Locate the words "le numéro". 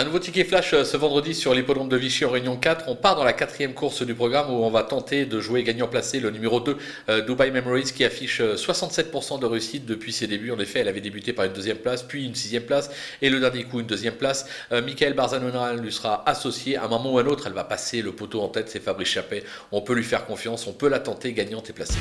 6.20-6.58